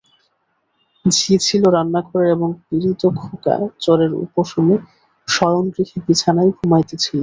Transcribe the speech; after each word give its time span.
ঝি 1.05 1.33
ছিল 1.45 1.63
রান্নাঘরে 1.75 2.25
এবং 2.35 2.49
পীড়িত 2.65 3.01
খোকা 3.19 3.55
জ্বরের 3.83 4.11
উপশমে 4.23 4.75
শয়নগৃহে 5.27 5.97
বিছানায় 6.05 6.51
ঘুমাইতেছিল। 6.57 7.17